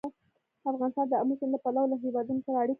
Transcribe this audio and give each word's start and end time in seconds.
افغانستان 0.71 1.05
د 1.09 1.13
آمو 1.21 1.33
سیند 1.39 1.51
له 1.53 1.59
پلوه 1.63 1.83
له 1.91 1.95
هېوادونو 2.03 2.41
سره 2.45 2.55
اړیکې 2.61 2.67
لري. 2.69 2.69